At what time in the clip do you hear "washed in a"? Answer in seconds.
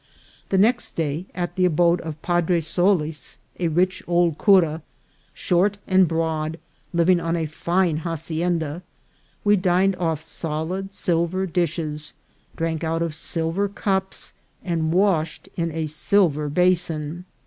14.91-15.85